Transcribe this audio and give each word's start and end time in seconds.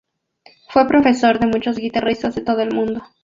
Fue 0.69 0.87
profesor 0.87 1.37
de 1.39 1.45
muchos 1.45 1.77
guitarristas 1.77 2.33
de 2.33 2.41
todo 2.41 2.61
el 2.61 2.73
mundo. 2.73 3.03